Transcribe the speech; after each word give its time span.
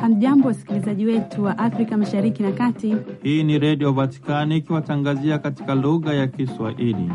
Hamjambo, 0.00 0.48
wasikilizaji 0.48 1.06
wetu 1.06 1.44
wa 1.44 1.58
Afrika 1.58 1.96
Mashariki 1.96 2.42
na 2.42 2.52
Kati. 2.52 2.96
Hii 3.22 3.42
ni 3.42 3.58
Redio 3.58 3.92
Vatikani 3.92 4.56
ikiwatangazia 4.56 5.38
katika 5.38 5.74
lugha 5.74 6.14
ya 6.14 6.26
Kiswahili. 6.26 7.10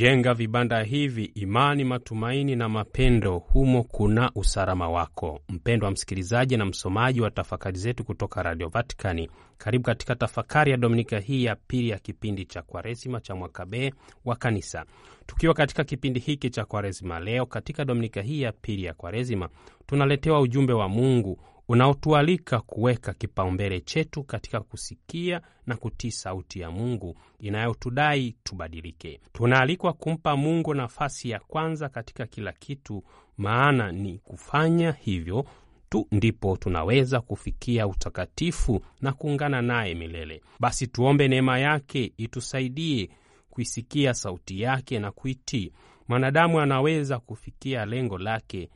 Jenga 0.00 0.34
vibanda 0.34 0.82
hivi, 0.82 1.24
imani, 1.24 1.84
matumaini 1.84 2.56
na 2.56 2.68
mapendo, 2.68 3.38
humo 3.38 3.82
kuna 3.82 4.30
usalama 4.34 4.88
wako. 4.88 5.40
Mpendwa 5.48 5.90
msikilizaji 5.90 6.56
na 6.56 6.64
msomaji 6.64 7.20
wa 7.20 7.30
tafakari 7.30 7.78
zetu 7.78 8.04
kutoka 8.04 8.42
Radio 8.42 8.68
Vaticani, 8.68 9.30
karibu 9.58 9.84
katika 9.84 10.14
tafakari 10.14 10.70
ya 10.70 10.76
dominika 10.76 11.18
hii 11.18 11.44
ya 11.44 11.56
pili 11.56 11.88
ya 11.88 11.98
kipindi 11.98 12.44
cha 12.44 12.62
Kwaresima 12.62 13.20
cha 13.20 13.34
mwaka 13.34 13.66
B 13.66 13.94
wa 14.24 14.36
Kanisa. 14.36 14.84
Tukiwa 15.26 15.54
katika 15.54 15.84
kipindi 15.84 16.20
hiki 16.20 16.50
cha 16.50 16.64
Kwaresima 16.64 17.20
leo, 17.20 17.46
katika 17.46 17.84
dominika 17.84 18.22
hii 18.22 18.42
ya 18.42 18.52
pili 18.52 18.84
ya 18.84 18.94
Kwaresima 18.94 19.48
tunaletewa 19.86 20.40
ujumbe 20.40 20.72
wa 20.72 20.88
Mungu 20.88 21.38
unaotualika 21.70 22.60
kuweka 22.60 23.12
kipaumbele 23.14 23.80
chetu 23.80 24.24
katika 24.24 24.60
kusikia 24.60 25.40
na 25.66 25.76
kutii 25.76 26.10
sauti 26.10 26.60
ya 26.60 26.70
Mungu 26.70 27.16
inayotudai 27.40 28.34
tubadilike. 28.42 29.20
Tunaalikwa 29.32 29.92
kumpa 29.92 30.36
Mungu 30.36 30.74
nafasi 30.74 31.30
ya 31.30 31.38
kwanza 31.40 31.88
katika 31.88 32.26
kila 32.26 32.52
kitu, 32.52 33.04
maana 33.38 33.92
ni 33.92 34.18
kufanya 34.18 34.92
hivyo 34.92 35.44
tu 35.88 36.06
ndipo 36.12 36.56
tunaweza 36.56 37.20
kufikia 37.20 37.86
utakatifu 37.86 38.80
na 39.00 39.12
kuungana 39.12 39.62
naye 39.62 39.94
milele. 39.94 40.42
Basi 40.60 40.86
tuombe 40.86 41.28
neema 41.28 41.58
yake 41.58 42.12
itusaidie 42.16 43.10
kuisikia 43.50 44.14
sauti 44.14 44.60
yake 44.60 44.98
na 44.98 45.10
kuitii. 45.10 45.72
Mwanadamu 46.08 46.60
anaweza 46.60 47.18
kufikia 47.18 47.86
lengo 47.86 48.18
lake 48.18 48.68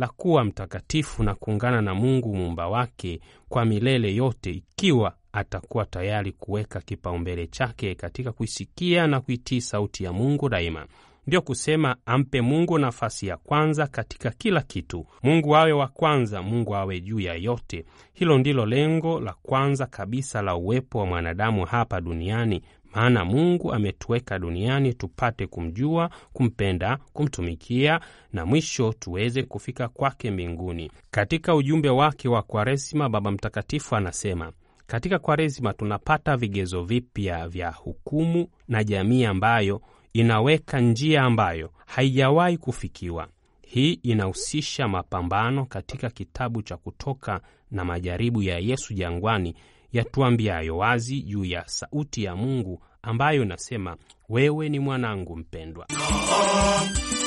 la 0.00 0.08
kuwa 0.08 0.44
mtakatifu 0.44 1.22
na 1.22 1.34
kuungana 1.34 1.82
na 1.82 1.94
Mungu 1.94 2.34
muumba 2.34 2.68
wake 2.68 3.20
kwa 3.48 3.64
milele 3.64 4.14
yote, 4.14 4.50
ikiwa 4.50 5.14
atakuwa 5.32 5.84
tayari 5.86 6.32
kuweka 6.32 6.80
kipaumbele 6.80 7.46
chake 7.46 7.94
katika 7.94 8.32
kuisikia 8.32 9.06
na 9.06 9.20
kuitii 9.20 9.60
sauti 9.60 10.04
ya 10.04 10.12
Mungu 10.12 10.48
daima. 10.48 10.86
Ndiyo 11.26 11.42
kusema 11.42 11.96
ampe 12.06 12.40
Mungu 12.40 12.78
nafasi 12.78 13.26
ya 13.26 13.36
kwanza 13.36 13.86
katika 13.86 14.30
kila 14.30 14.60
kitu. 14.62 15.06
Mungu 15.22 15.56
awe 15.56 15.72
wa 15.72 15.88
kwanza, 15.88 16.42
Mungu 16.42 16.76
awe 16.76 17.00
juu 17.00 17.20
ya 17.20 17.34
yote. 17.34 17.84
Hilo 18.12 18.38
ndilo 18.38 18.66
lengo 18.66 19.20
la 19.20 19.34
kwanza 19.42 19.86
kabisa 19.86 20.42
la 20.42 20.54
uwepo 20.56 20.98
wa 20.98 21.06
mwanadamu 21.06 21.64
hapa 21.64 22.00
duniani, 22.00 22.62
maana 22.94 23.24
Mungu 23.24 23.72
ametuweka 23.72 24.38
duniani 24.38 24.94
tupate 24.94 25.46
kumjua, 25.46 26.10
kumpenda, 26.32 26.98
kumtumikia 27.12 28.00
na 28.32 28.46
mwisho 28.46 28.92
tuweze 28.92 29.42
kufika 29.42 29.88
kwake 29.88 30.30
mbinguni. 30.30 30.90
Katika 31.10 31.54
ujumbe 31.54 31.88
wake 31.90 32.28
wa 32.28 32.42
Kwaresima, 32.42 33.08
Baba 33.08 33.30
Mtakatifu 33.30 33.96
anasema 33.96 34.52
katika 34.86 35.18
Kwaresima 35.18 35.72
tunapata 35.72 36.36
vigezo 36.36 36.82
vipya 36.82 37.48
vya 37.48 37.70
hukumu 37.70 38.48
na 38.68 38.84
jamii 38.84 39.24
ambayo 39.24 39.80
inaweka 40.12 40.80
njia 40.80 41.22
ambayo 41.22 41.70
haijawahi 41.86 42.56
kufikiwa. 42.58 43.28
Hii 43.62 43.92
inahusisha 43.92 44.88
mapambano 44.88 45.64
katika 45.66 46.10
kitabu 46.10 46.62
cha 46.62 46.76
Kutoka 46.76 47.40
na 47.70 47.84
majaribu 47.84 48.42
ya 48.42 48.58
Yesu 48.58 48.94
jangwani 48.94 49.54
yatuambiayo 49.92 50.76
wazi 50.78 51.22
juu 51.22 51.44
ya 51.44 51.62
sauti 51.66 52.24
ya 52.24 52.36
Mungu 52.36 52.82
ambayo 53.02 53.42
inasema, 53.42 53.96
wewe 54.28 54.68
ni 54.68 54.78
mwanangu 54.78 55.36
mpendwa. 55.36 55.86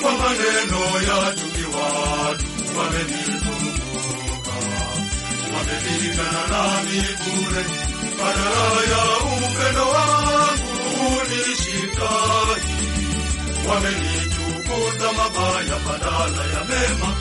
Kwa 0.01 0.11
maneno 0.11 0.79
ya 1.07 1.31
chuki 1.35 1.63
watu 1.75 2.45
wamenizunguka, 2.77 4.53
wamepigana 5.55 6.47
nami 6.51 7.01
bure, 7.23 7.63
badala 8.17 8.81
ya 8.91 9.03
upendo 9.37 9.89
wangu 9.89 10.73
unishikahi. 11.21 12.73
Wamenichukuza 13.69 15.11
mabaya 15.17 15.79
badala 15.87 16.43
ya 16.53 16.63
mema, 16.65 17.15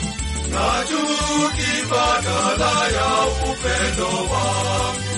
na 0.49 0.83
chuki 0.87 1.87
badala 1.91 2.87
ya 2.89 3.25
upendo 3.51 4.07
wangu. 4.07 5.12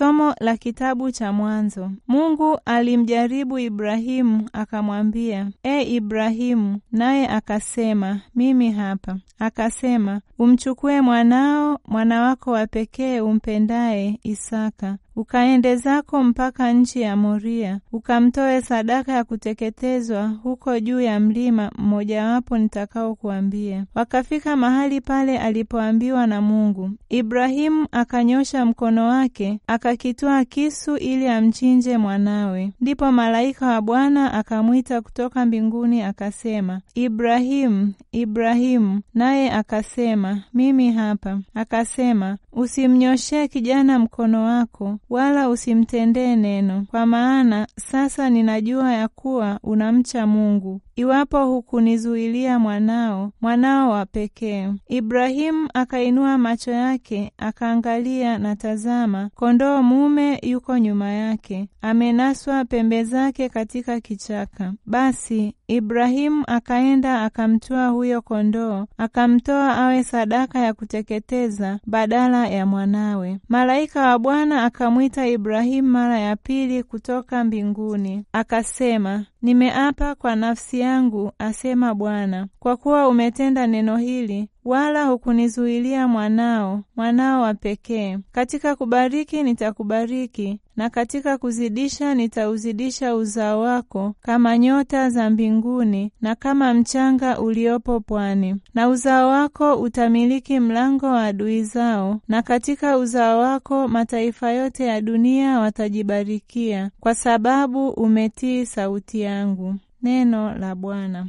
Somo 0.00 0.34
la 0.40 0.56
kitabu 0.56 1.10
cha 1.10 1.32
Mwanzo. 1.32 1.90
Mungu 2.08 2.58
alimjaribu 2.64 3.58
Ibrahimu 3.58 4.48
akamwambia, 4.52 5.50
E 5.62 5.82
Ibrahimu, 5.82 6.80
naye 6.92 7.28
akasema, 7.28 8.20
mimi 8.34 8.70
hapa. 8.72 9.16
Akasema, 9.38 10.20
umchukue 10.38 11.00
mwanao, 11.00 11.78
mwana 11.86 12.22
wako 12.22 12.50
wa 12.50 12.66
pekee 12.66 13.20
umpendaye, 13.20 14.18
Isaka, 14.22 14.98
ukaende 15.16 15.76
zako 15.76 16.22
mpaka 16.22 16.72
nchi 16.72 17.00
ya 17.00 17.16
Moria, 17.16 17.80
ukamtoe 17.92 18.62
sadaka 18.62 19.12
ya 19.12 19.24
kuteketezwa 19.24 20.28
huko 20.28 20.80
juu 20.80 21.00
ya 21.00 21.20
mlima 21.20 21.70
mmojawapo 21.78 22.58
nitakaokuambia. 22.58 23.84
Wakafika 23.94 24.56
mahali 24.56 25.00
pale 25.00 25.38
alipoambiwa 25.38 26.26
na 26.26 26.40
Mungu. 26.40 26.90
Ibrahimu 27.08 27.86
akanyosha 27.92 28.66
mkono 28.66 29.08
wake 29.08 29.60
akakitwaa 29.66 30.44
kisu 30.44 30.96
ili 30.96 31.28
amchinje 31.28 31.98
mwanawe. 31.98 32.72
Ndipo 32.80 33.12
malaika 33.12 33.66
wa 33.66 33.80
Bwana 33.82 34.32
akamwita 34.34 35.00
kutoka 35.00 35.46
mbinguni 35.46 36.02
akasema, 36.02 36.80
Ibrahimu, 36.94 37.92
Ibrahimu, 38.12 39.00
naye 39.14 39.50
akasema, 39.50 40.42
mimi 40.54 40.92
hapa. 40.92 41.40
Akasema, 41.54 42.38
usimnyoshee 42.52 43.48
kijana 43.48 43.98
mkono 43.98 44.44
wako 44.44 44.98
wala 45.10 45.48
usimtendee 45.48 46.36
neno, 46.36 46.86
kwa 46.90 47.06
maana 47.06 47.66
sasa 47.76 48.30
ninajua 48.30 48.92
ya 48.92 49.08
kuwa 49.08 49.58
unamcha 49.62 50.26
Mungu, 50.26 50.80
iwapo 51.00 51.46
hukunizuilia 51.46 52.58
mwanao, 52.58 53.32
mwanao 53.40 53.90
wa 53.90 54.06
pekee. 54.06 54.68
Ibrahimu 54.88 55.68
akainua 55.74 56.38
macho 56.38 56.70
yake 56.70 57.32
akaangalia, 57.38 58.38
na 58.38 58.56
tazama, 58.56 59.30
kondoo 59.34 59.82
mume 59.82 60.38
yuko 60.42 60.78
nyuma 60.78 61.10
yake, 61.10 61.68
amenaswa 61.82 62.64
pembe 62.64 63.04
zake 63.04 63.48
katika 63.48 64.00
kichaka. 64.00 64.72
Basi 64.86 65.54
Ibrahimu 65.68 66.44
akaenda 66.46 67.22
akamtoa 67.22 67.88
huyo 67.88 68.22
kondoo, 68.22 68.86
akamtoa 68.98 69.76
awe 69.76 70.04
sadaka 70.04 70.58
ya 70.58 70.74
kuteketeza 70.74 71.78
badala 71.86 72.48
ya 72.48 72.66
mwanawe. 72.66 73.38
Malaika 73.48 74.06
wa 74.08 74.18
Bwana 74.18 74.64
akamwita 74.64 75.26
Ibrahimu 75.28 75.88
mara 75.88 76.18
ya 76.18 76.36
pili 76.36 76.82
kutoka 76.82 77.44
mbinguni, 77.44 78.24
akasema, 78.32 79.26
Nimeapa 79.42 80.14
kwa 80.14 80.36
nafsi 80.36 80.80
yangu, 80.80 81.32
asema 81.38 81.94
Bwana, 81.94 82.48
kwa 82.58 82.76
kuwa 82.76 83.08
umetenda 83.08 83.66
neno 83.66 83.96
hili, 83.96 84.48
wala 84.70 85.04
hukunizuilia 85.04 86.08
mwanao, 86.08 86.82
mwanao 86.96 87.42
wa 87.42 87.54
pekee. 87.54 88.18
Katika 88.32 88.76
kubariki 88.76 89.42
nitakubariki, 89.42 90.60
na 90.76 90.90
katika 90.90 91.38
kuzidisha 91.38 92.14
nitauzidisha 92.14 93.14
uzao 93.14 93.60
wako 93.60 94.14
kama 94.20 94.58
nyota 94.58 95.10
za 95.10 95.30
mbinguni 95.30 96.12
na 96.20 96.34
kama 96.34 96.74
mchanga 96.74 97.40
uliopo 97.40 98.00
pwani. 98.00 98.56
Na 98.74 98.88
uzao 98.88 99.28
wako 99.28 99.74
utamiliki 99.80 100.60
mlango 100.60 101.06
wa 101.06 101.24
adui 101.24 101.64
zao, 101.64 102.20
na 102.28 102.42
katika 102.42 102.98
uzao 102.98 103.38
wako 103.40 103.88
mataifa 103.88 104.50
yote 104.52 104.84
ya 104.86 105.00
dunia 105.00 105.58
watajibarikia, 105.60 106.90
kwa 107.00 107.14
sababu 107.14 107.88
umetii 107.88 108.66
sauti 108.66 109.20
yangu. 109.20 109.74
Neno 110.02 110.54
la 110.58 110.74
Bwana. 110.74 111.26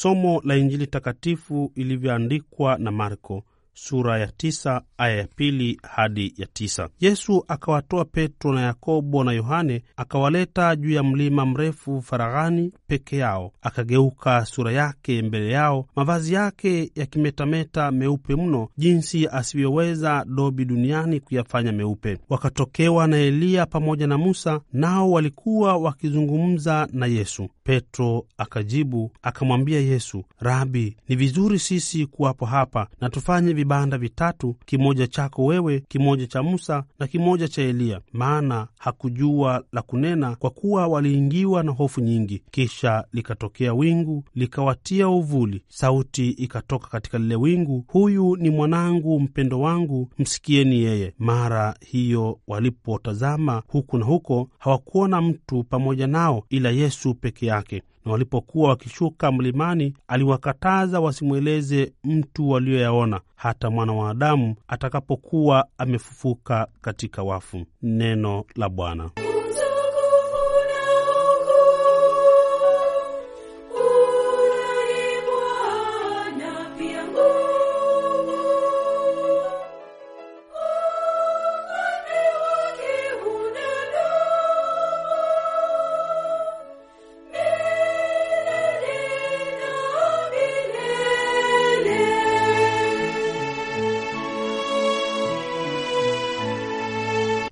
Somo 0.00 0.40
la 0.44 0.56
Injili 0.56 0.86
takatifu 0.86 1.72
ilivyoandikwa 1.74 2.78
na 2.78 2.90
Marko 2.90 3.44
sura 3.74 4.18
ya 4.18 4.26
tisa 4.26 4.82
aya 4.98 5.16
ya 5.16 5.26
pili 5.36 5.80
hadi 5.82 6.34
ya 6.36 6.46
tisa. 6.46 6.88
Yesu 7.00 7.44
akawatoa 7.48 8.04
Petro 8.04 8.52
na 8.52 8.60
Yakobo 8.60 9.24
na 9.24 9.32
Yohane 9.32 9.82
akawaleta 9.96 10.76
juu 10.76 10.90
ya 10.90 11.02
mlima 11.02 11.46
mrefu 11.46 12.02
faraghani 12.02 12.72
peke 12.86 13.16
yao, 13.16 13.52
akageuka 13.62 14.44
sura 14.44 14.72
yake 14.72 15.22
mbele 15.22 15.52
yao, 15.52 15.86
mavazi 15.96 16.34
yake 16.34 16.90
yakimetameta 16.94 17.90
meupe 17.90 18.36
mno, 18.36 18.68
jinsi 18.76 19.26
asivyoweza 19.28 20.24
dobi 20.28 20.64
duniani 20.64 21.20
kuyafanya 21.20 21.72
meupe. 21.72 22.18
Wakatokewa 22.28 23.06
na 23.06 23.16
Eliya 23.16 23.66
pamoja 23.66 24.06
na 24.06 24.18
Musa, 24.18 24.60
nao 24.72 25.10
walikuwa 25.10 25.76
wakizungumza 25.76 26.88
na 26.92 27.06
Yesu. 27.06 27.48
Petro 27.64 28.26
akajibu 28.38 29.12
akamwambia 29.22 29.80
Yesu, 29.80 30.24
Rabi, 30.38 30.96
ni 31.08 31.16
vizuri 31.16 31.58
sisi 31.58 32.06
kuwapo 32.06 32.46
hapa, 32.46 32.86
na 33.00 33.10
tufanye 33.10 33.52
vibanda 33.60 33.98
vitatu, 33.98 34.56
kimoja 34.66 35.06
chako 35.06 35.44
wewe, 35.44 35.82
kimoja 35.88 36.26
cha 36.26 36.42
Musa 36.42 36.84
na 36.98 37.06
kimoja 37.06 37.48
cha 37.48 37.62
Eliya. 37.62 38.00
Maana 38.12 38.68
hakujua 38.78 39.64
la 39.72 39.82
kunena, 39.82 40.36
kwa 40.36 40.50
kuwa 40.50 40.86
waliingiwa 40.86 41.62
na 41.62 41.72
hofu 41.72 42.00
nyingi. 42.00 42.42
Kisha 42.50 43.04
likatokea 43.12 43.74
wingu 43.74 44.24
likawatia 44.34 45.08
uvuli, 45.08 45.62
sauti 45.68 46.28
ikatoka 46.30 46.88
katika 46.88 47.18
lile 47.18 47.36
wingu, 47.36 47.84
huyu 47.88 48.36
ni 48.36 48.50
mwanangu 48.50 49.20
mpendo 49.20 49.60
wangu, 49.60 50.08
msikieni 50.18 50.80
yeye. 50.80 51.14
Mara 51.18 51.74
hiyo 51.86 52.38
walipotazama 52.46 53.62
huku 53.68 53.98
na 53.98 54.04
huko, 54.04 54.48
hawakuona 54.58 55.20
mtu 55.20 55.64
pamoja 55.64 56.06
nao 56.06 56.44
ila 56.50 56.70
Yesu 56.70 57.14
peke 57.14 57.46
yake 57.46 57.82
na 58.10 58.12
walipokuwa 58.12 58.68
wakishuka 58.68 59.32
mlimani, 59.32 59.94
aliwakataza 60.08 61.00
wasimweleze 61.00 61.92
mtu 62.04 62.50
walioyaona 62.50 63.20
hata 63.36 63.70
mwana 63.70 63.92
wa 63.92 64.10
Adamu 64.10 64.54
atakapokuwa 64.68 65.66
amefufuka 65.78 66.66
katika 66.80 67.22
wafu. 67.22 67.66
Neno 67.82 68.44
la 68.56 68.68
Bwana. 68.68 69.10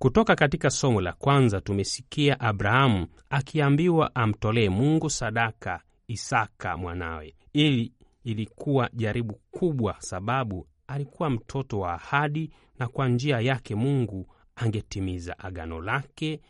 Kutoka 0.09 0.37
katika 0.37 0.71
somo 0.71 1.01
la 1.01 1.13
kwanza 1.13 1.61
tumesikia 1.61 2.41
Abrahamu 2.41 3.07
akiambiwa 3.31 4.15
amtolee 4.15 4.69
Mungu 4.69 5.11
sadaka 5.11 5.83
Isaka 6.07 6.77
mwanawe. 6.77 7.35
Ili 7.53 7.93
ilikuwa 8.25 8.91
jaribu 8.93 9.35
kubwa, 9.51 9.97
sababu 9.99 10.67
alikuwa 10.87 11.31
mtoto 11.31 11.81
wa 11.81 11.93
ahadi, 11.95 12.51
na 12.79 12.89
kwa 12.89 13.09
njia 13.09 13.41
yake 13.41 13.75
Mungu 13.75 14.27
angetimiza 14.57 15.39
agano 15.39 15.81
lake 15.81 16.41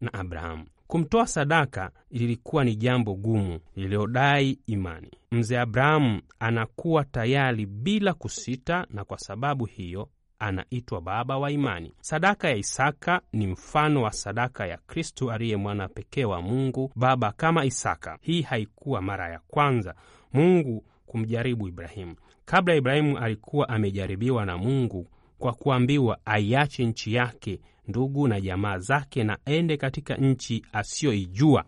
na 0.00 0.12
Abrahamu. 0.14 0.66
Kumtoa 0.86 1.26
sadaka 1.26 1.90
lilikuwa 2.10 2.64
ni 2.64 2.76
jambo 2.76 3.14
gumu 3.14 3.58
lililodai 3.76 4.58
imani. 4.66 5.10
Mzee 5.32 5.58
Abrahamu 5.58 6.20
anakuwa 6.38 7.04
tayari 7.04 7.66
bila 7.66 8.14
kusita, 8.14 8.86
na 8.90 9.04
kwa 9.04 9.18
sababu 9.18 9.64
hiyo 9.64 10.08
anaitwa 10.44 11.00
baba 11.00 11.38
wa 11.38 11.50
imani. 11.50 11.92
Sadaka 12.00 12.48
ya 12.48 12.56
Isaka 12.56 13.20
ni 13.32 13.46
mfano 13.46 14.02
wa 14.02 14.10
sadaka 14.12 14.66
ya 14.66 14.76
Kristu 14.76 15.32
aliye 15.32 15.56
mwana 15.56 15.88
pekee 15.88 16.24
wa 16.24 16.42
Mungu 16.42 16.92
Baba 16.96 17.32
kama 17.32 17.64
Isaka. 17.64 18.18
Hii 18.20 18.42
haikuwa 18.42 19.02
mara 19.02 19.32
ya 19.32 19.38
kwanza 19.48 19.94
Mungu 20.32 20.84
kumjaribu 21.06 21.68
Ibrahimu. 21.68 22.14
Kabla 22.44 22.74
Ibrahimu 22.74 23.18
alikuwa 23.18 23.68
amejaribiwa 23.68 24.46
na 24.46 24.58
Mungu 24.58 25.06
kwa 25.38 25.52
kuambiwa 25.52 26.18
aiache 26.24 26.84
nchi 26.86 27.14
yake, 27.14 27.60
ndugu 27.88 28.28
na 28.28 28.40
jamaa 28.40 28.78
zake, 28.78 29.24
na 29.24 29.38
ende 29.44 29.76
katika 29.76 30.14
nchi 30.16 30.64
asiyoijua. 30.72 31.64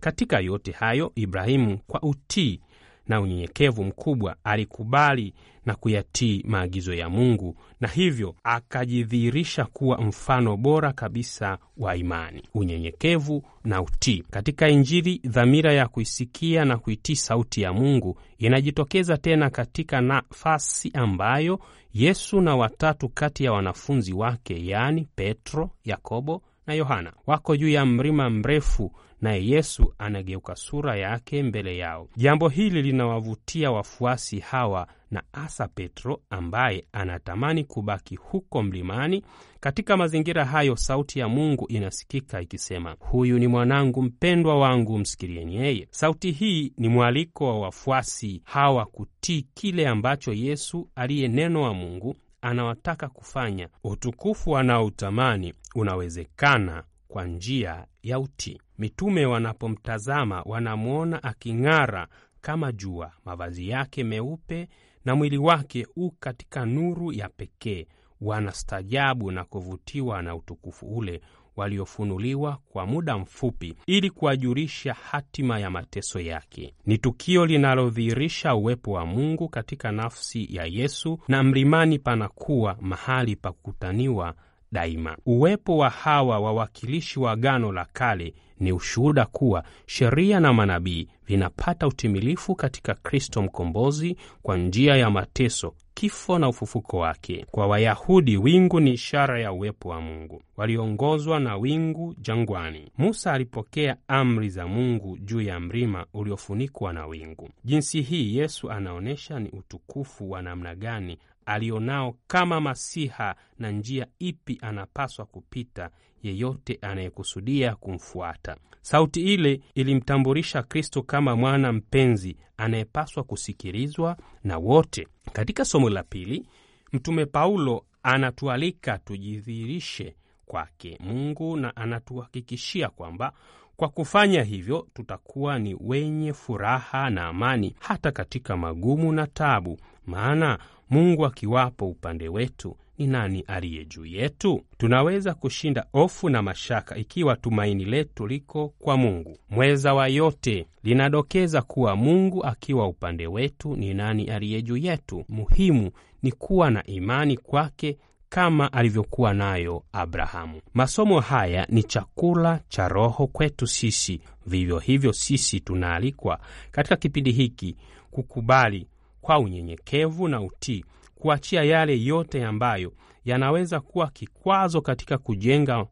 Katika 0.00 0.40
yote 0.40 0.72
hayo, 0.72 1.12
Ibrahimu 1.14 1.78
kwa 1.86 2.02
utii 2.02 2.60
na 3.08 3.20
unyenyekevu 3.20 3.84
mkubwa 3.84 4.36
alikubali 4.44 5.34
na 5.66 5.74
kuyatii 5.74 6.44
maagizo 6.46 6.94
ya 6.94 7.08
Mungu 7.08 7.56
na 7.80 7.88
hivyo 7.88 8.34
akajidhihirisha 8.44 9.64
kuwa 9.64 9.98
mfano 10.00 10.56
bora 10.56 10.92
kabisa 10.92 11.58
wa 11.76 11.96
imani, 11.96 12.42
unyenyekevu 12.54 13.42
na 13.64 13.82
utii. 13.82 14.24
Katika 14.30 14.68
Injili, 14.68 15.20
dhamira 15.24 15.72
ya 15.72 15.88
kuisikia 15.88 16.64
na 16.64 16.78
kuitii 16.78 17.16
sauti 17.16 17.62
ya 17.62 17.72
Mungu 17.72 18.18
inajitokeza 18.38 19.16
tena 19.16 19.50
katika 19.50 20.00
nafasi 20.00 20.90
ambayo 20.94 21.60
Yesu 21.94 22.40
na 22.40 22.56
watatu 22.56 23.08
kati 23.08 23.44
ya 23.44 23.52
wanafunzi 23.52 24.12
wake, 24.12 24.66
yaani 24.66 25.08
Petro, 25.16 25.70
Yakobo 25.84 26.42
na 26.66 26.74
Yohana 26.74 27.12
wako 27.26 27.56
juu 27.56 27.68
ya 27.68 27.86
mlima 27.86 28.30
mrefu 28.30 28.92
naye 29.22 29.46
Yesu 29.46 29.94
anageuka 29.98 30.56
sura 30.56 30.96
yake 30.96 31.42
mbele 31.42 31.76
yao. 31.76 32.08
Jambo 32.16 32.48
hili 32.48 32.82
linawavutia 32.82 33.70
wafuasi 33.70 34.38
hawa 34.38 34.86
na 35.10 35.22
hasa 35.32 35.68
Petro 35.68 36.20
ambaye 36.30 36.84
anatamani 36.92 37.64
kubaki 37.64 38.16
huko 38.16 38.62
mlimani. 38.62 39.22
Katika 39.60 39.96
mazingira 39.96 40.44
hayo, 40.44 40.76
sauti 40.76 41.18
ya 41.18 41.28
Mungu 41.28 41.66
inasikika 41.68 42.40
ikisema, 42.40 42.96
huyu 43.00 43.38
ni 43.38 43.46
mwanangu 43.46 44.02
mpendwa 44.02 44.58
wangu, 44.58 44.98
msikilieni 44.98 45.56
yeye. 45.56 45.88
Sauti 45.90 46.30
hii 46.30 46.72
ni 46.78 46.88
mwaliko 46.88 47.46
wa 47.46 47.60
wafuasi 47.60 48.42
hawa 48.44 48.86
kutii 48.86 49.46
kile 49.54 49.88
ambacho 49.88 50.32
Yesu 50.32 50.88
aliye 50.94 51.28
neno 51.28 51.62
wa 51.62 51.74
Mungu 51.74 52.16
anawataka 52.42 53.08
kufanya. 53.08 53.68
Utukufu 53.84 54.50
wanaoutamani 54.50 55.54
unawezekana 55.74 56.84
kwa 57.08 57.24
njia 57.24 57.86
ya 58.02 58.18
utii. 58.18 58.60
Mitume 58.78 59.26
wanapomtazama 59.26 60.42
wanamwona 60.42 61.22
aking'ara 61.22 62.08
kama 62.40 62.72
jua, 62.72 63.12
mavazi 63.24 63.68
yake 63.68 64.04
meupe 64.04 64.68
na 65.04 65.14
mwili 65.16 65.38
wake 65.38 65.86
u 65.96 66.10
katika 66.10 66.66
nuru 66.66 67.12
ya 67.12 67.28
pekee. 67.28 67.86
Wanastajabu 68.20 69.30
na 69.30 69.44
kuvutiwa 69.44 70.22
na 70.22 70.34
utukufu 70.36 70.86
ule 70.86 71.20
waliofunuliwa 71.56 72.58
kwa 72.68 72.86
muda 72.86 73.18
mfupi 73.18 73.74
ili 73.86 74.10
kuwajulisha 74.10 74.94
hatima 74.94 75.58
ya 75.58 75.70
mateso 75.70 76.20
yake. 76.20 76.74
Ni 76.86 76.98
tukio 76.98 77.46
linalodhihirisha 77.46 78.54
uwepo 78.54 78.92
wa 78.92 79.06
Mungu 79.06 79.48
katika 79.48 79.92
nafsi 79.92 80.56
ya 80.56 80.64
Yesu, 80.64 81.18
na 81.28 81.42
mlimani 81.42 81.98
panakuwa 81.98 82.76
mahali 82.80 83.36
pa 83.36 83.52
kukutaniwa 83.52 84.34
daima. 84.72 85.16
Uwepo 85.26 85.76
wa 85.76 85.90
hawa 85.90 86.38
wawakilishi 86.40 87.20
wa 87.20 87.32
Agano 87.32 87.72
la 87.72 87.84
Kale 87.92 88.34
ni 88.62 88.72
ushuhuda 88.72 89.24
kuwa 89.24 89.64
sheria 89.86 90.40
na 90.40 90.52
manabii 90.52 91.08
vinapata 91.26 91.86
utimilifu 91.86 92.54
katika 92.54 92.94
Kristo 92.94 93.42
mkombozi 93.42 94.16
kwa 94.42 94.56
njia 94.56 94.96
ya 94.96 95.10
mateso, 95.10 95.74
kifo 95.94 96.38
na 96.38 96.48
ufufuko 96.48 96.98
wake. 96.98 97.46
Kwa 97.50 97.66
Wayahudi, 97.66 98.36
wingu 98.36 98.80
ni 98.80 98.92
ishara 98.92 99.40
ya 99.40 99.52
uwepo 99.52 99.88
wa 99.88 100.00
Mungu. 100.00 100.42
Waliongozwa 100.56 101.40
na 101.40 101.56
wingu 101.56 102.14
jangwani. 102.18 102.90
Musa 102.98 103.32
alipokea 103.32 103.96
amri 104.08 104.48
za 104.48 104.66
Mungu 104.66 105.18
juu 105.18 105.40
ya 105.40 105.60
mlima 105.60 106.06
uliofunikwa 106.14 106.92
na 106.92 107.06
wingu. 107.06 107.50
Jinsi 107.64 108.00
hii 108.02 108.36
Yesu 108.36 108.70
anaonyesha 108.70 109.38
ni 109.40 109.48
utukufu 109.50 110.30
wa 110.30 110.42
namna 110.42 110.74
gani 110.74 111.18
alionao 111.46 112.16
kama 112.26 112.60
Masiha 112.60 113.34
na 113.58 113.70
njia 113.70 114.06
ipi 114.18 114.58
anapaswa 114.62 115.26
kupita 115.26 115.90
yeyote 116.22 116.78
anayekusudia 116.82 117.74
kumfuata. 117.74 118.56
Sauti 118.82 119.20
ile 119.34 119.60
ilimtambulisha 119.74 120.62
Kristo 120.62 121.02
kama 121.02 121.36
mwana 121.36 121.72
mpenzi 121.72 122.36
anayepaswa 122.56 123.22
kusikilizwa 123.24 124.16
na 124.44 124.58
wote. 124.58 125.08
Katika 125.32 125.64
somo 125.64 125.90
la 125.90 126.02
pili, 126.02 126.46
Mtume 126.92 127.26
Paulo 127.26 127.84
anatualika 128.02 128.98
tujidhihirishe 128.98 130.16
kwake 130.46 130.98
Mungu 131.00 131.56
na 131.56 131.76
anatuhakikishia 131.76 132.88
kwamba 132.88 133.32
kwa 133.76 133.88
kufanya 133.88 134.42
hivyo 134.42 134.86
tutakuwa 134.94 135.58
ni 135.58 135.76
wenye 135.80 136.32
furaha 136.32 137.10
na 137.10 137.26
amani 137.26 137.76
hata 137.80 138.12
katika 138.12 138.56
magumu 138.56 139.12
na 139.12 139.26
tabu, 139.26 139.78
maana 140.06 140.58
Mungu 140.90 141.26
akiwapo 141.26 141.88
upande 141.88 142.28
wetu 142.28 142.76
ni 142.98 143.06
nani 143.06 143.40
aliye 143.46 143.84
juu 143.84 144.06
yetu? 144.06 144.62
Tunaweza 144.78 145.34
kushinda 145.34 145.86
hofu 145.92 146.28
na 146.28 146.42
mashaka 146.42 146.96
ikiwa 146.96 147.36
tumaini 147.36 147.84
letu 147.84 148.26
liko 148.26 148.68
kwa 148.78 148.96
Mungu 148.96 149.38
mweza 149.50 149.94
wa 149.94 150.08
yote. 150.08 150.66
Linadokeza 150.82 151.62
kuwa 151.62 151.96
Mungu 151.96 152.44
akiwa 152.44 152.88
upande 152.88 153.26
wetu, 153.26 153.76
ni 153.76 153.94
nani 153.94 154.24
aliye 154.30 154.62
juu 154.62 154.76
yetu? 154.76 155.24
Muhimu 155.28 155.90
ni 156.22 156.32
kuwa 156.32 156.70
na 156.70 156.84
imani 156.86 157.36
kwake 157.36 157.98
kama 158.28 158.72
alivyokuwa 158.72 159.34
nayo 159.34 159.82
Abrahamu. 159.92 160.60
Masomo 160.74 161.20
haya 161.20 161.66
ni 161.70 161.82
chakula 161.82 162.60
cha 162.68 162.88
roho 162.88 163.26
kwetu 163.26 163.66
sisi. 163.66 164.20
Vivyo 164.46 164.78
hivyo, 164.78 165.12
sisi 165.12 165.60
tunaalikwa 165.60 166.38
katika 166.70 166.96
kipindi 166.96 167.32
hiki 167.32 167.76
kukubali 168.10 168.86
kwa 169.22 169.38
unyenyekevu 169.38 170.28
na 170.28 170.40
utii, 170.40 170.84
kuachia 171.14 171.62
yale 171.64 172.02
yote 172.02 172.44
ambayo 172.44 172.92
yanaweza 173.24 173.80
kuwa 173.80 174.10
kikwazo 174.10 174.80
katika 174.80 175.18
kujenga 175.18 175.86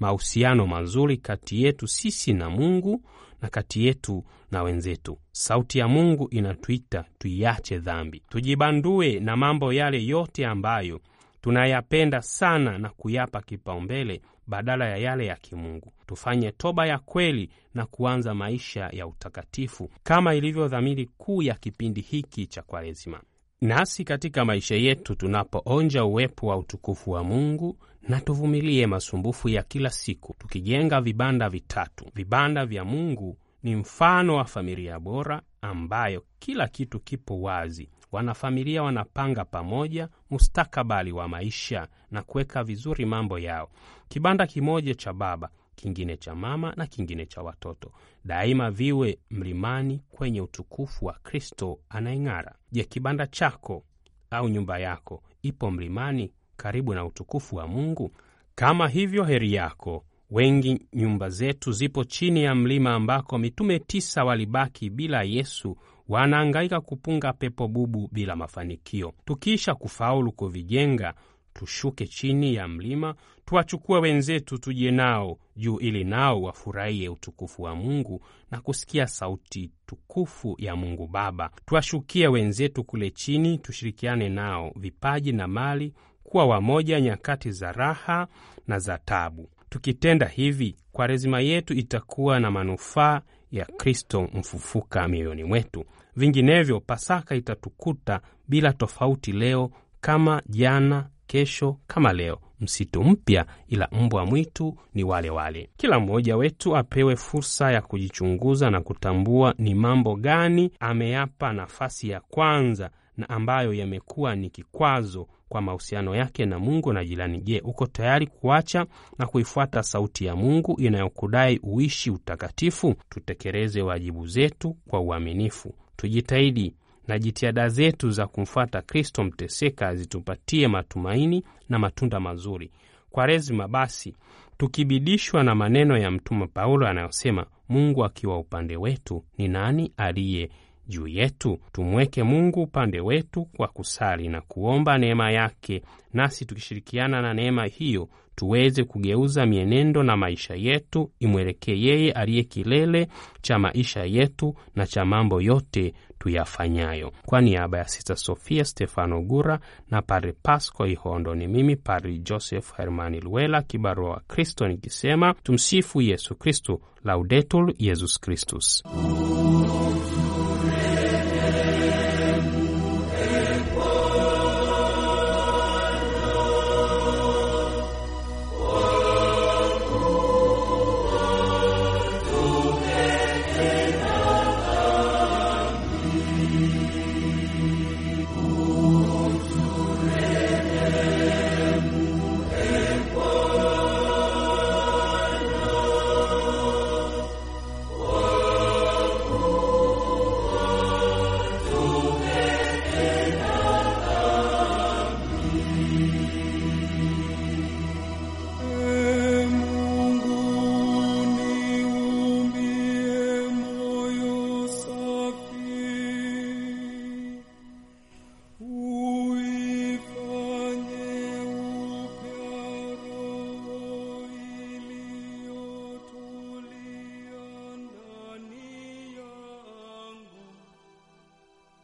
mahusiano 0.00 0.66
mazuri 0.66 1.16
kati 1.16 1.62
yetu 1.64 1.88
sisi 1.88 2.32
na 2.32 2.50
Mungu 2.50 3.02
na 3.42 3.48
kati 3.48 3.86
yetu 3.86 4.24
na 4.50 4.62
wenzetu. 4.62 5.18
Sauti 5.32 5.78
ya 5.78 5.88
Mungu 5.88 6.28
inatuita 6.30 7.04
tuiache 7.18 7.78
dhambi, 7.78 8.22
tujibandue 8.28 9.20
na 9.20 9.36
mambo 9.36 9.72
yale 9.72 10.04
yote 10.04 10.46
ambayo 10.46 11.00
tunayapenda 11.40 12.22
sana 12.22 12.78
na 12.78 12.88
kuyapa 12.88 13.40
kipaumbele 13.42 14.22
badala 14.46 14.88
ya 14.88 14.96
yale 14.96 15.26
ya 15.26 15.36
kimungu. 15.36 15.92
Tufanye 16.08 16.52
toba 16.52 16.86
ya 16.86 16.98
kweli 16.98 17.50
na 17.74 17.86
kuanza 17.86 18.34
maisha 18.34 18.88
ya 18.92 19.06
utakatifu 19.06 19.90
kama 20.02 20.34
ilivyo 20.34 20.68
dhamiri 20.68 21.06
kuu 21.18 21.42
ya 21.42 21.54
kipindi 21.54 22.00
hiki 22.00 22.46
cha 22.46 22.62
Kwaresima. 22.62 23.20
Nasi 23.60 24.04
katika 24.04 24.44
maisha 24.44 24.74
yetu 24.74 25.14
tunapoonja 25.14 26.04
uwepo 26.04 26.46
wa 26.46 26.56
utukufu 26.56 27.10
wa 27.10 27.24
Mungu 27.24 27.78
na 28.08 28.20
tuvumilie 28.20 28.86
masumbufu 28.86 29.48
ya 29.48 29.62
kila 29.62 29.90
siku, 29.90 30.34
tukijenga 30.38 31.00
vibanda 31.00 31.48
vitatu. 31.48 32.04
Vibanda 32.14 32.66
vya 32.66 32.84
Mungu 32.84 33.38
ni 33.62 33.76
mfano 33.76 34.36
wa 34.36 34.44
familia 34.44 35.00
bora 35.00 35.42
ambayo 35.62 36.24
kila 36.38 36.68
kitu 36.68 37.00
kipo 37.00 37.40
wazi. 37.40 37.88
Wanafamilia 38.12 38.82
wanapanga 38.82 39.44
pamoja 39.44 40.08
mustakabali 40.30 41.12
wa 41.12 41.28
maisha 41.28 41.88
na 42.10 42.22
kuweka 42.22 42.64
vizuri 42.64 43.06
mambo 43.06 43.38
yao. 43.38 43.70
Kibanda 44.08 44.46
kimoja 44.46 44.94
cha 44.94 45.12
baba, 45.12 45.50
kingine 45.78 46.16
cha 46.16 46.34
mama 46.34 46.72
na 46.76 46.86
kingine 46.86 47.26
cha 47.26 47.42
watoto, 47.42 47.92
daima 48.24 48.70
viwe 48.70 49.18
mlimani 49.30 50.00
kwenye 50.10 50.40
utukufu 50.40 51.06
wa 51.06 51.12
Kristo 51.12 51.78
anayeng'ara. 51.88 52.54
Je, 52.72 52.84
kibanda 52.84 53.26
chako 53.26 53.84
au 54.30 54.48
nyumba 54.48 54.78
yako 54.78 55.22
ipo 55.42 55.70
mlimani 55.70 56.32
karibu 56.56 56.94
na 56.94 57.04
utukufu 57.04 57.56
wa 57.56 57.66
Mungu? 57.66 58.10
Kama 58.54 58.88
hivyo, 58.88 59.24
heri 59.24 59.52
yako. 59.54 60.04
Wengi 60.30 60.86
nyumba 60.92 61.28
zetu 61.28 61.72
zipo 61.72 62.04
chini 62.04 62.42
ya 62.44 62.54
mlima 62.54 62.94
ambako 62.94 63.38
mitume 63.38 63.78
tisa 63.78 64.24
walibaki 64.24 64.90
bila 64.90 65.22
Yesu, 65.22 65.76
wanaangaika 66.08 66.80
kupunga 66.80 67.32
pepo 67.32 67.68
bubu 67.68 68.08
bila 68.12 68.36
mafanikio. 68.36 69.12
Tukiisha 69.24 69.74
kufaulu 69.74 70.32
kuvijenga, 70.32 71.14
tushuke 71.58 72.06
chini 72.06 72.54
ya 72.54 72.68
mlima, 72.68 73.14
tuwachukue 73.44 73.98
wenzetu, 74.00 74.58
tuje 74.58 74.90
nao 74.90 75.38
juu, 75.56 75.78
ili 75.78 76.04
nao 76.04 76.42
wafurahie 76.42 77.08
utukufu 77.08 77.62
wa 77.62 77.74
Mungu 77.74 78.22
na 78.50 78.60
kusikia 78.60 79.06
sauti 79.06 79.70
tukufu 79.86 80.54
ya 80.58 80.76
Mungu 80.76 81.06
Baba. 81.06 81.50
Tuwashukie 81.66 82.28
wenzetu 82.28 82.84
kule 82.84 83.10
chini, 83.10 83.58
tushirikiane 83.58 84.28
nao 84.28 84.72
vipaji 84.76 85.32
na 85.32 85.48
mali, 85.48 85.94
kuwa 86.24 86.46
wamoja 86.46 87.00
nyakati 87.00 87.50
za 87.52 87.72
raha 87.72 88.28
na 88.66 88.78
za 88.78 88.98
tabu. 88.98 89.48
Tukitenda 89.68 90.26
hivi, 90.26 90.76
Kwaresima 90.92 91.40
yetu 91.40 91.74
itakuwa 91.74 92.40
na 92.40 92.50
manufaa 92.50 93.20
ya 93.50 93.64
Kristo 93.64 94.28
mfufuka 94.34 95.08
mioyoni 95.08 95.44
mwetu. 95.44 95.84
Vinginevyo, 96.16 96.80
Pasaka 96.80 97.34
itatukuta 97.34 98.20
bila 98.48 98.72
tofauti, 98.72 99.32
leo 99.32 99.70
kama 100.00 100.42
jana, 100.48 101.08
kesho 101.28 101.76
kama 101.86 102.12
leo, 102.12 102.38
msitu 102.60 103.04
mpya, 103.04 103.46
ila 103.68 103.88
mbwa 103.92 104.26
mwitu 104.26 104.76
ni 104.94 105.04
wale 105.04 105.30
wale. 105.30 105.70
Kila 105.76 106.00
mmoja 106.00 106.36
wetu 106.36 106.76
apewe 106.76 107.16
fursa 107.16 107.72
ya 107.72 107.82
kujichunguza 107.82 108.70
na 108.70 108.80
kutambua 108.80 109.54
ni 109.58 109.74
mambo 109.74 110.16
gani 110.16 110.70
ameyapa 110.80 111.52
nafasi 111.52 112.08
ya 112.08 112.20
kwanza 112.20 112.90
na 113.16 113.28
ambayo 113.28 113.74
yamekuwa 113.74 114.36
ni 114.36 114.50
kikwazo 114.50 115.26
kwa 115.48 115.60
mahusiano 115.60 116.14
yake 116.16 116.46
na 116.46 116.58
Mungu 116.58 116.92
na 116.92 117.04
jirani. 117.04 117.40
Je, 117.40 117.60
uko 117.64 117.86
tayari 117.86 118.26
kuacha 118.26 118.86
na 119.18 119.26
kuifuata 119.26 119.82
sauti 119.82 120.24
ya 120.24 120.36
Mungu 120.36 120.76
inayokudai 120.80 121.58
uishi 121.62 122.10
utakatifu? 122.10 122.94
Tutekeleze 123.08 123.82
wajibu 123.82 124.26
zetu 124.26 124.76
kwa 124.88 125.00
uaminifu, 125.00 125.74
tujitahidi 125.96 126.74
na 127.08 127.18
jitihada 127.18 127.68
zetu 127.68 128.10
za 128.10 128.26
kumfuata 128.26 128.82
Kristo 128.82 129.24
mteseka 129.24 129.94
zitupatie 129.94 130.68
matumaini 130.68 131.44
na 131.68 131.78
matunda 131.78 132.20
mazuri. 132.20 132.70
Kwaresima 133.10 133.68
basi 133.68 134.14
tukibidishwa 134.56 135.44
na 135.44 135.54
maneno 135.54 135.98
ya 135.98 136.10
Mtume 136.10 136.46
Paulo 136.46 136.86
anayosema, 136.88 137.46
Mungu 137.68 138.04
akiwa 138.04 138.38
upande 138.38 138.76
wetu, 138.76 139.24
ni 139.38 139.48
nani 139.48 139.92
aliye 139.96 140.50
juu 140.86 141.06
yetu? 141.06 141.58
Tumweke 141.72 142.22
Mungu 142.22 142.62
upande 142.62 143.00
wetu 143.00 143.44
kwa 143.44 143.68
kusali 143.68 144.28
na 144.28 144.40
kuomba 144.40 144.98
neema 144.98 145.30
yake, 145.30 145.82
nasi 146.12 146.44
tukishirikiana 146.44 147.22
na 147.22 147.34
neema 147.34 147.64
hiyo 147.66 148.08
tuweze 148.38 148.84
kugeuza 148.84 149.46
mienendo 149.46 150.02
na 150.02 150.16
maisha 150.16 150.54
yetu 150.54 151.10
imwelekee 151.20 151.76
yeye 151.80 152.12
aliye 152.12 152.42
kilele 152.42 153.08
cha 153.42 153.58
maisha 153.58 154.04
yetu 154.04 154.54
na 154.74 154.86
cha 154.86 155.04
mambo 155.04 155.40
yote 155.40 155.94
tuyafanyayo. 156.18 157.12
Kwa 157.26 157.40
niaba 157.40 157.78
ya 157.78 157.88
Sista 157.88 158.16
Sofia 158.16 158.64
Stefano 158.64 159.22
Gura 159.22 159.58
na 159.90 160.02
Padre 160.02 160.32
Pasco 160.42 160.86
Ihondo, 160.86 161.34
ni 161.34 161.46
mimi 161.48 161.76
Padre 161.76 162.18
Joseph 162.18 162.76
Hermani 162.76 163.20
Luela, 163.20 163.62
kibarua 163.62 164.10
wa 164.10 164.20
Kristo, 164.20 164.68
nikisema 164.68 165.34
tumsifu 165.42 166.00
Yesu 166.02 166.34
Kristu, 166.34 166.80
Laudetur 167.04 167.72
Yesus 167.78 168.20
Kristus. 168.20 168.84